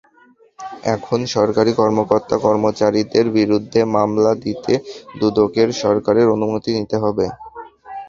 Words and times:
এখন 0.93 1.19
সরকারি 1.35 1.71
কর্মকর্তা-কর্মচারীদের 1.75 3.25
বিরুদ্ধে 3.37 3.79
মামলা 3.95 4.31
দিতে 4.43 4.73
দুদককে 5.19 5.61
সরকারের 5.83 6.27
অনুমতি 6.35 6.69
নিতে 6.77 6.97
হবে। 7.03 7.25